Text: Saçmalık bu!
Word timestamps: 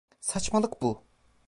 Saçmalık 0.19 0.81
bu! 0.81 1.03